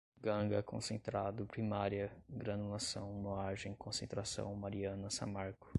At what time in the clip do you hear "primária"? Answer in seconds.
1.45-2.11